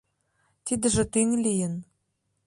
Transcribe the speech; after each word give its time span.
Тидыже 0.65 1.03
тӱҥ 1.13 1.29
лийын. 1.43 1.73